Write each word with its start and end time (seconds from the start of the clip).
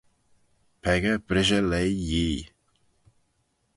Peccah 0.81 1.23
brishey 1.27 1.63
leigh 1.71 1.95
Yee. 2.09 2.43